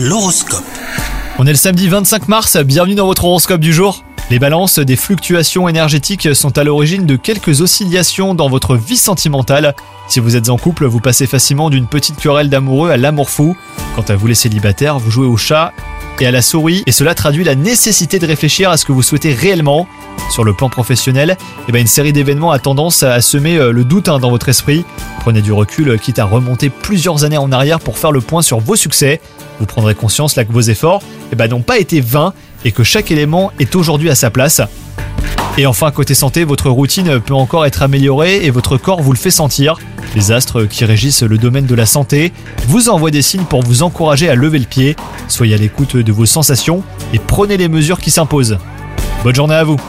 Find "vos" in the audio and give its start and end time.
28.60-28.76, 30.52-30.60, 46.12-46.26